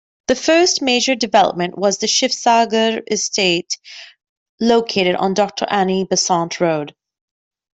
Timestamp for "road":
6.59-6.95